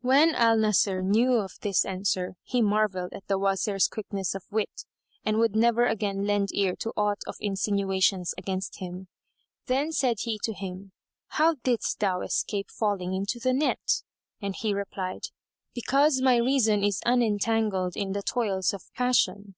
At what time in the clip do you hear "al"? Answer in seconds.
0.34-0.56